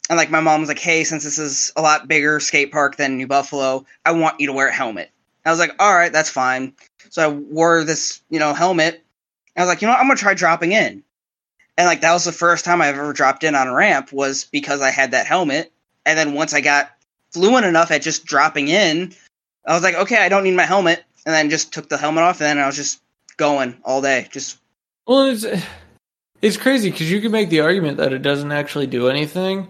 [0.09, 2.97] And like my mom was like, "Hey, since this is a lot bigger skate park
[2.97, 5.11] than New Buffalo, I want you to wear a helmet."
[5.45, 6.73] I was like, "All right, that's fine."
[7.11, 9.05] So I wore this, you know, helmet.
[9.57, 10.01] I was like, "You know, what?
[10.01, 11.03] I'm gonna try dropping in."
[11.77, 14.45] And like that was the first time I've ever dropped in on a ramp was
[14.45, 15.73] because I had that helmet.
[16.07, 16.93] And then once I got
[17.33, 19.15] fluent enough at just dropping in,
[19.67, 22.25] I was like, okay, I don't need my helmet, and then just took the helmet
[22.25, 23.01] off, and then I was just
[23.37, 24.29] going all day.
[24.31, 24.59] Just
[25.07, 25.47] Well, it's
[26.41, 29.69] it's crazy because you can make the argument that it doesn't actually do anything,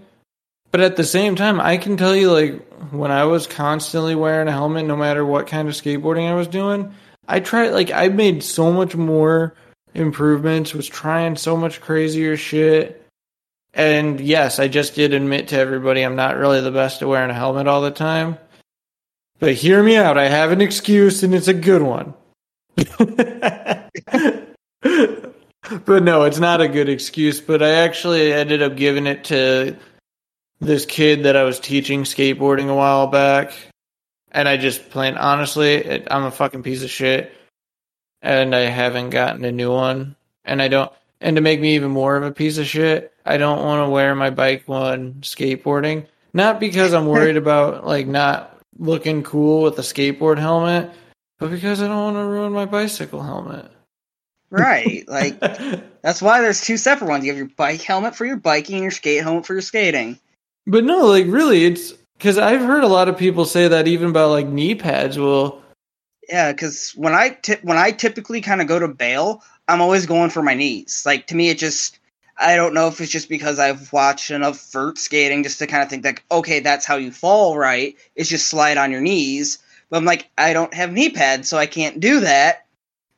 [0.70, 4.48] but at the same time, I can tell you like when I was constantly wearing
[4.48, 6.94] a helmet, no matter what kind of skateboarding I was doing,
[7.28, 9.54] I tried like I made so much more
[9.94, 12.98] improvements, was trying so much crazier shit.
[13.74, 17.30] And yes, I just did admit to everybody I'm not really the best at wearing
[17.30, 18.36] a helmet all the time.
[19.38, 20.18] But hear me out.
[20.18, 22.14] I have an excuse and it's a good one.
[25.84, 27.40] but no, it's not a good excuse.
[27.40, 29.76] But I actually ended up giving it to
[30.60, 33.52] this kid that I was teaching skateboarding a while back.
[34.30, 37.32] And I just plain honestly, it, I'm a fucking piece of shit.
[38.22, 40.16] And I haven't gotten a new one.
[40.44, 43.36] And I don't, and to make me even more of a piece of shit, I
[43.36, 46.06] don't want to wear my bike one skateboarding.
[46.32, 50.90] Not because I'm worried about like not looking cool with a skateboard helmet,
[51.38, 53.70] but because I don't want to ruin my bicycle helmet.
[54.52, 55.40] Right, like
[56.02, 57.24] that's why there's two separate ones.
[57.24, 60.18] You have your bike helmet for your biking, and your skate helmet for your skating.
[60.66, 64.10] But no, like really, it's because I've heard a lot of people say that even
[64.10, 65.60] about like knee pads will.
[66.28, 70.06] Yeah, because when I ti- when I typically kind of go to bail, I'm always
[70.06, 71.02] going for my knees.
[71.04, 71.98] Like to me, it just
[72.38, 75.82] I don't know if it's just because I've watched enough vert skating just to kind
[75.82, 77.96] of think like, okay, that's how you fall, right?
[78.16, 79.58] It's just slide on your knees.
[79.90, 82.66] But I'm like, I don't have knee pads, so I can't do that.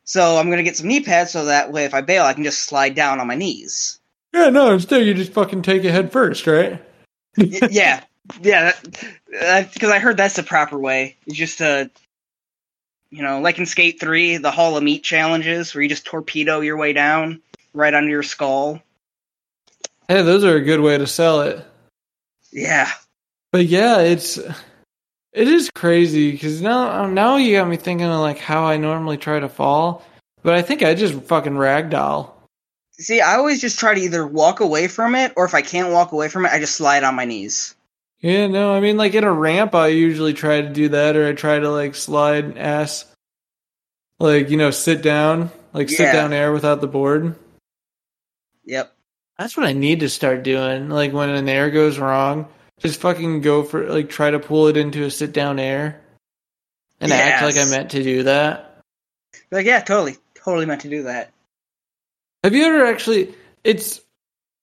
[0.04, 2.44] So I'm gonna get some knee pads so that way, if I bail, I can
[2.44, 3.98] just slide down on my knees.
[4.32, 6.82] Yeah, no, instead you just fucking take it head first, right?
[7.36, 8.02] Yeah,
[8.40, 8.72] yeah,
[9.30, 11.16] because I heard that's the proper way.
[11.26, 11.90] It's just to,
[13.10, 16.60] you know, like in Skate Three, the Hall of Meat challenges, where you just torpedo
[16.60, 18.82] your way down right under your skull.
[20.08, 21.64] Hey, those are a good way to sell it.
[22.52, 22.90] Yeah.
[23.52, 24.38] But yeah, it's
[25.35, 28.77] it is crazy because now um, now you got me thinking of like how I
[28.77, 30.05] normally try to fall,
[30.42, 32.31] but I think I just fucking ragdoll.
[32.92, 35.92] See, I always just try to either walk away from it, or if I can't
[35.92, 37.75] walk away from it, I just slide on my knees.
[38.20, 41.27] Yeah, no, I mean like in a ramp, I usually try to do that, or
[41.27, 43.05] I try to like slide ass,
[44.20, 47.35] like you know, sit down, like sit down air without the board.
[48.64, 48.94] Yep.
[49.37, 50.88] That's what I need to start doing.
[50.88, 52.49] Like when an air goes wrong,
[52.85, 56.03] just fucking go for like try to pull it into a sit down air,
[57.01, 58.83] and act like I meant to do that.
[59.51, 61.33] Like, yeah, totally, totally meant to do that.
[62.42, 63.35] Have you ever actually?
[63.64, 64.03] It's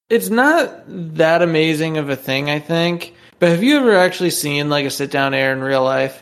[0.09, 0.83] it's not
[1.15, 3.15] that amazing of a thing, I think.
[3.39, 6.21] But have you ever actually seen like a sit down air in real life?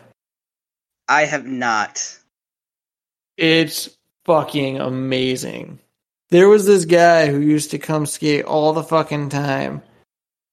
[1.09, 2.17] I have not.
[3.35, 3.89] It's
[4.23, 5.79] fucking amazing.
[6.29, 9.81] There was this guy who used to come skate all the fucking time.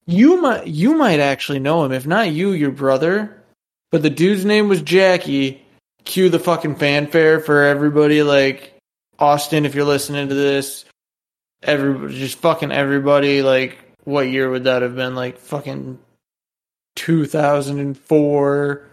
[0.07, 1.91] You might you might actually know him.
[1.91, 3.43] If not you, your brother.
[3.91, 5.63] But the dude's name was Jackie.
[6.05, 8.73] Cue the fucking fanfare for everybody like
[9.19, 10.85] Austin if you're listening to this.
[11.61, 15.15] Everybody just fucking everybody like what year would that have been?
[15.15, 15.99] Like fucking
[16.95, 18.87] 2004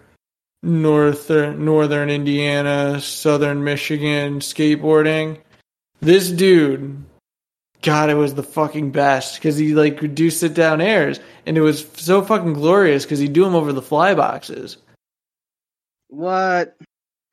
[0.64, 5.38] northern northern Indiana, southern Michigan skateboarding.
[6.00, 7.05] This dude,
[7.85, 11.59] God, it was the fucking best because he like would do sit down airs, and
[11.59, 14.79] it was so fucking glorious because he'd do them over the fly boxes.
[16.09, 16.77] What?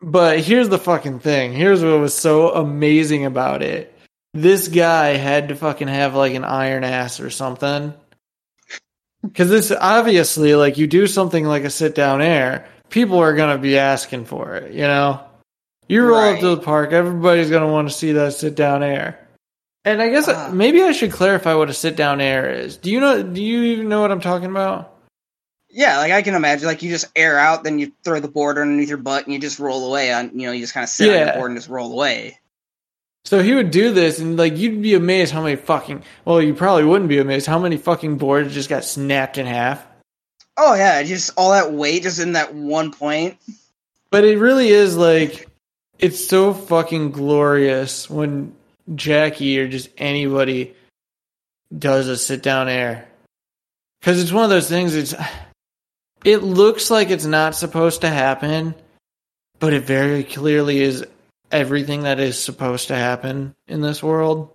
[0.01, 1.53] But here's the fucking thing.
[1.53, 3.97] Here's what was so amazing about it.
[4.33, 7.93] This guy had to fucking have like an iron ass or something.
[9.33, 13.59] Cause this obviously like you do something like a sit down air, people are gonna
[13.59, 15.21] be asking for it, you know?
[15.87, 19.20] You roll up to the park, everybody's gonna want to see that sit down air.
[19.83, 20.49] And I guess Ah.
[20.53, 22.77] maybe I should clarify what a sit down air is.
[22.77, 24.93] Do you know do you even know what I'm talking about?
[25.69, 28.57] Yeah, like I can imagine, like you just air out, then you throw the board
[28.57, 30.31] underneath your butt, and you just roll away on.
[30.37, 32.37] You know, you just kind of sit on the board and just roll away.
[33.23, 36.53] So he would do this, and like you'd be amazed how many fucking well, you
[36.53, 39.85] probably wouldn't be amazed how many fucking boards just got snapped in half.
[40.57, 43.37] Oh yeah, just all that weight just in that one point.
[44.11, 45.47] But it really is like
[45.99, 48.53] it's so fucking glorious when
[48.95, 50.75] Jackie or just anybody
[51.77, 53.07] does a sit down air.
[54.01, 55.13] Cuz it's one of those things it's
[56.23, 58.75] it looks like it's not supposed to happen,
[59.59, 61.05] but it very clearly is
[61.51, 64.49] everything that is supposed to happen in this world.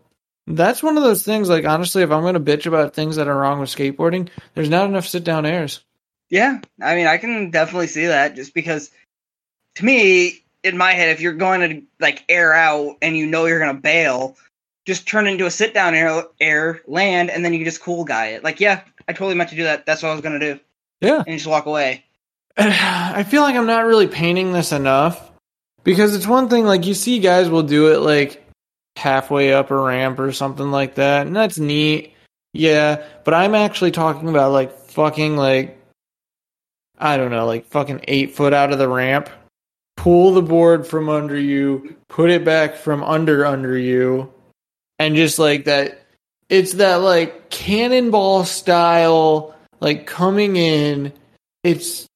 [0.46, 3.28] That's one of those things like honestly if I'm going to bitch about things that
[3.28, 5.82] are wrong with skateboarding, there's not enough sit down airs.
[6.28, 8.34] Yeah, I mean, I can definitely see that.
[8.34, 8.90] Just because,
[9.76, 13.46] to me, in my head, if you're going to like air out and you know
[13.46, 14.36] you're gonna bail,
[14.84, 18.28] just turn into a sit down air, air land, and then you just cool guy
[18.28, 18.44] it.
[18.44, 19.86] Like, yeah, I totally meant to do that.
[19.86, 20.60] That's what I was gonna do,
[21.00, 21.22] Yeah.
[21.26, 22.04] and just walk away.
[22.56, 25.30] I feel like I'm not really painting this enough
[25.84, 28.42] because it's one thing like you see guys will do it like
[28.96, 32.12] halfway up a ramp or something like that, and that's neat.
[32.52, 35.78] Yeah, but I'm actually talking about like fucking like
[36.98, 39.28] I don't know, like fucking eight foot out of the ramp,
[39.96, 44.32] pull the board from under you, put it back from under under you,
[44.98, 46.02] and just like that.
[46.48, 51.12] It's that like cannonball style, like coming in.
[51.64, 52.06] It's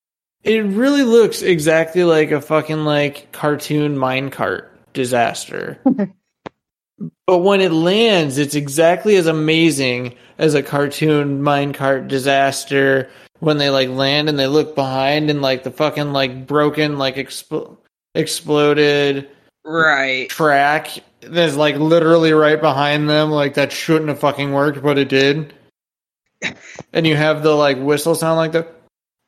[0.45, 5.79] it really looks exactly like a fucking like cartoon minecart disaster.
[7.27, 13.71] but when it lands, it's exactly as amazing as a cartoon minecart disaster when they
[13.71, 17.77] like land and they look behind and like the fucking like broken like expl-
[18.15, 19.29] exploded
[19.65, 20.29] Right.
[20.31, 20.89] track
[21.21, 25.53] that's like literally right behind them like that shouldn't have fucking worked but it did.
[26.93, 28.75] And you have the like whistle sound like that.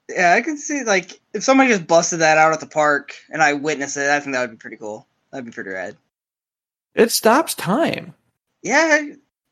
[0.08, 3.42] Yeah, I can see like if somebody just busted that out at the park and
[3.42, 5.06] I witnessed it, I think that would be pretty cool.
[5.30, 5.96] That'd be pretty rad.
[6.94, 8.14] It stops time.
[8.62, 9.02] Yeah,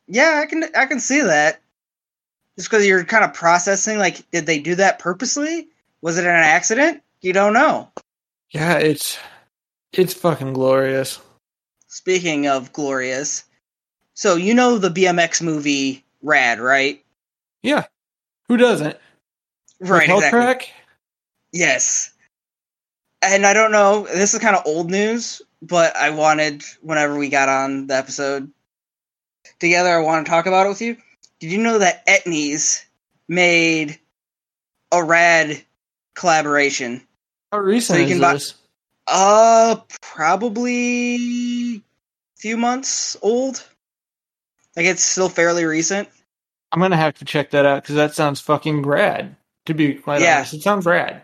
[0.08, 1.60] yeah, I can I can see that.
[2.60, 5.68] Just because you're kind of processing, like, did they do that purposely?
[6.02, 7.02] Was it an accident?
[7.22, 7.88] You don't know.
[8.50, 9.18] Yeah, it's
[9.94, 11.20] it's fucking glorious.
[11.86, 13.44] Speaking of glorious,
[14.12, 17.02] so you know the BMX movie Rad, right?
[17.62, 17.86] Yeah.
[18.48, 18.98] Who doesn't?
[19.80, 20.40] Right, With exactly.
[20.40, 20.68] Helltrack?
[21.54, 22.12] Yes.
[23.22, 27.30] And I don't know, this is kind of old news, but I wanted, whenever we
[27.30, 28.52] got on the episode
[29.60, 30.98] together, I want to talk about it with you.
[31.40, 32.84] Did you know that Etnies
[33.28, 33.98] made
[34.92, 35.62] a rad
[36.14, 37.02] collaboration?
[37.52, 38.54] How recent So you is buy- this?
[39.06, 41.82] Uh, probably a
[42.36, 43.64] few months old.
[44.76, 46.08] Like it's still fairly recent.
[46.72, 49.34] I'm gonna have to check that out because that sounds fucking rad.
[49.66, 50.36] To be quite Yeah.
[50.38, 51.22] honest, it sounds rad.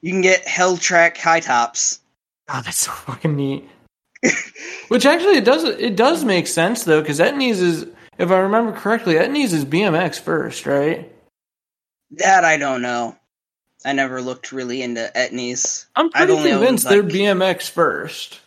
[0.00, 2.00] You can get Hell Track high tops.
[2.48, 3.68] God, that's so fucking neat.
[4.88, 7.86] Which actually it does it does make sense though because Etnies is
[8.20, 11.10] if I remember correctly, Etnies is BMX first, right?
[12.12, 13.16] That I don't know.
[13.84, 15.86] I never looked really into etnies.
[15.96, 18.40] I'm pretty owned, convinced they're BMX first.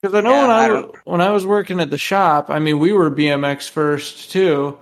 [0.00, 1.98] Because I know Yeah, when I, I w- don't- when I was working at the
[1.98, 4.78] shop, I mean we were BMX first too,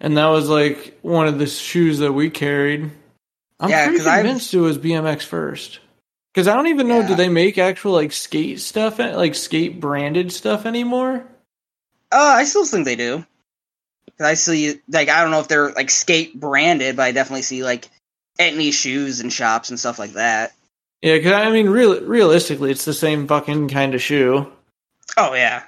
[0.00, 2.90] and that was like one of the shoes that we carried.
[3.60, 5.78] I'm Yeah, pretty 'cause I've- convinced it was BMX first.
[6.34, 7.06] Because I don't even know, Yeah.
[7.08, 11.24] do they make actual like skate stuff, like skate branded stuff anymore?
[12.10, 13.24] Oh, I still think they do.
[14.18, 17.42] 'Cause I see, like, I don't know if they're like skate branded, but I definitely
[17.42, 17.88] see like
[18.38, 20.52] etnies shoes and shops and stuff like that.
[21.02, 24.50] Yeah, because I mean, real realistically, it's the same fucking kind of shoe.
[25.18, 25.62] Oh yeah,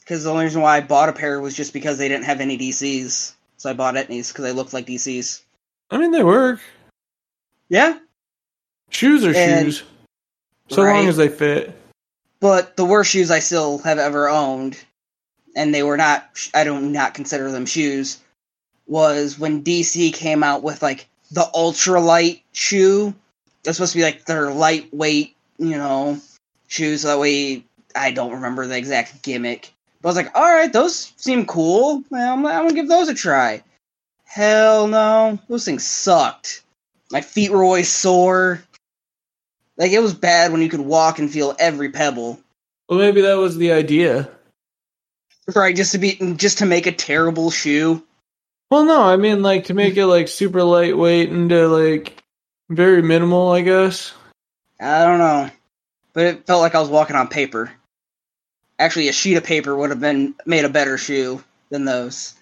[0.00, 2.40] because the only reason why I bought a pair was just because they didn't have
[2.40, 5.40] any DCs, so I bought etnies because they looked like DCs.
[5.90, 6.60] I mean, they work.
[7.68, 7.98] Yeah,
[8.90, 9.82] Shoes are And- shoes,
[10.70, 11.74] so long as they fit.
[12.40, 14.78] but the worst shoes I still have ever owned,
[15.56, 18.18] and they were not, I do not consider them shoes,
[18.86, 23.14] was when DC came out with like the ultralight shoe.
[23.64, 26.20] That's supposed to be like their lightweight, you know,
[26.68, 27.02] shoes.
[27.02, 27.64] So that way,
[27.96, 29.72] I don't remember the exact gimmick.
[30.02, 32.04] But I was like, all right, those seem cool.
[32.12, 33.64] I'm, I'm gonna give those a try.
[34.24, 36.62] Hell no, those things sucked.
[37.10, 38.62] My feet were always sore.
[39.78, 42.38] Like it was bad when you could walk and feel every pebble.
[42.88, 44.28] Well, maybe that was the idea.
[45.54, 48.02] Right, just to be just to make a terrible shoe.
[48.70, 52.22] Well, no, I mean like to make it like super lightweight and to like
[52.68, 54.12] very minimal, I guess.
[54.80, 55.50] I don't know.
[56.12, 57.70] But it felt like I was walking on paper.
[58.78, 62.34] Actually, a sheet of paper would have been made a better shoe than those.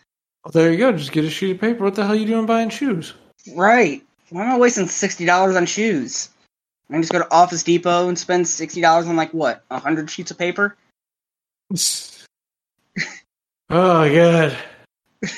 [0.45, 0.93] Well, there you go.
[0.93, 1.85] Just get a sheet of paper.
[1.85, 3.15] What the hell are you doing buying shoes?
[3.55, 4.03] Right.
[4.31, 6.31] Why am I wasting sixty dollars on shoes?
[6.89, 9.79] I can just go to Office Depot and spend sixty dollars on like what, a
[9.79, 10.75] hundred sheets of paper?
[13.71, 14.57] oh god.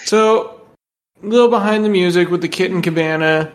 [0.05, 0.61] So,
[1.23, 3.53] a little behind the music with the Kitten Cabana,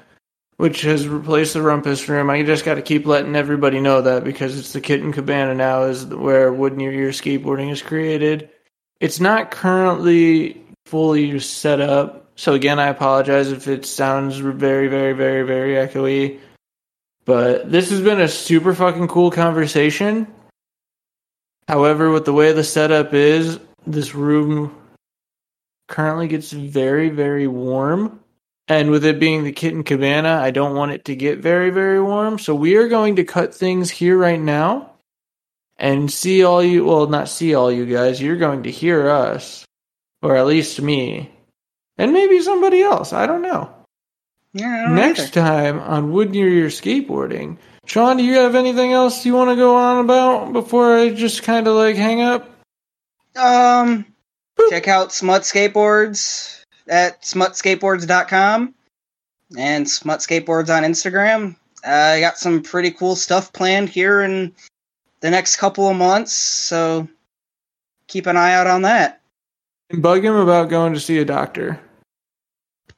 [0.57, 2.29] which has replaced the Rumpus Room.
[2.29, 5.83] I just got to keep letting everybody know that because it's the Kitten Cabana now
[5.83, 8.49] is where Wood Near Skateboarding is created.
[8.99, 15.13] It's not currently fully set up, so again, I apologize if it sounds very, very,
[15.13, 16.39] very, very echoey.
[17.25, 20.27] But this has been a super fucking cool conversation.
[21.67, 24.75] However, with the way the setup is, this room
[25.87, 28.19] currently gets very, very warm.
[28.67, 32.01] And with it being the kitten cabana, I don't want it to get very, very
[32.01, 32.39] warm.
[32.39, 34.91] So we are going to cut things here right now
[35.77, 38.21] and see all you, well, not see all you guys.
[38.21, 39.65] You're going to hear us,
[40.21, 41.31] or at least me,
[41.97, 43.11] and maybe somebody else.
[43.11, 43.73] I don't know.
[44.53, 45.41] Yeah, don't Next either.
[45.41, 47.57] time on Wood Near Your Skateboarding.
[47.85, 51.43] Sean, do you have anything else you want to go on about before I just
[51.43, 52.49] kind of like hang up?
[53.35, 54.05] Um,
[54.69, 58.73] check out Smut Skateboards at smutskateboards.com
[59.57, 61.55] and Smut Skateboards on Instagram.
[61.85, 64.53] Uh, I got some pretty cool stuff planned here in
[65.21, 67.07] the next couple of months, so
[68.07, 69.21] keep an eye out on that.
[69.89, 71.79] And bug him about going to see a doctor.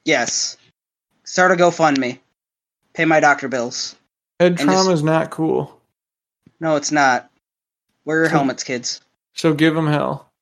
[0.04, 0.56] Yes.
[1.24, 2.18] Start a GoFundMe.
[2.92, 3.96] Pay my doctor bills.
[4.38, 5.80] Head trauma just- is not cool.
[6.60, 7.30] No, it's not.
[8.04, 9.00] Wear your helmets, kids.
[9.34, 10.33] So give him hell.